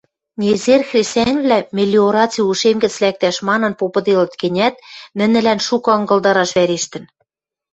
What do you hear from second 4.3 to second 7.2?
гӹнят, нӹнӹлӓн шукы ынгылдараш вӓрештӹн.